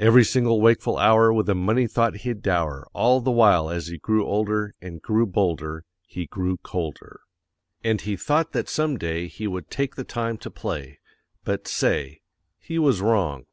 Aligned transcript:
Every 0.00 0.24
single 0.24 0.60
wakeful 0.60 0.98
hour 0.98 1.32
With 1.32 1.48
a 1.48 1.54
money 1.54 1.86
thought 1.86 2.16
he'd 2.26 2.42
dower; 2.42 2.88
All 2.92 3.20
the 3.20 3.30
while 3.30 3.70
as 3.70 3.86
he 3.86 3.98
grew 3.98 4.26
older, 4.26 4.74
And 4.82 5.00
grew 5.00 5.26
bolder, 5.26 5.84
he 6.04 6.26
grew 6.26 6.56
colder. 6.56 7.20
And 7.84 8.00
he 8.00 8.16
thought 8.16 8.50
that 8.50 8.68
some 8.68 8.98
day 8.98 9.28
He 9.28 9.46
would 9.46 9.70
take 9.70 9.94
the 9.94 10.02
time 10.02 10.38
to 10.38 10.50
play; 10.50 10.98
But, 11.44 11.68
say 11.68 12.22
he 12.58 12.80
was 12.80 13.00
wrong. 13.00 13.46